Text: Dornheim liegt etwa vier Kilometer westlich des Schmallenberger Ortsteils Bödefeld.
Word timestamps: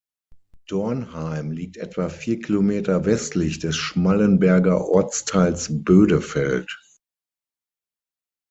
Dornheim 0.67 1.51
liegt 1.51 1.77
etwa 1.77 2.09
vier 2.09 2.39
Kilometer 2.41 3.05
westlich 3.05 3.59
des 3.59 3.75
Schmallenberger 3.77 4.83
Ortsteils 4.83 5.69
Bödefeld. 5.83 6.81